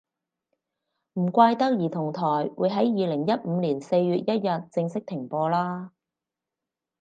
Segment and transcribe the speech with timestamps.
[1.13, 5.91] 唔怪得兒童台會喺二零一五年四月一日正式停播啦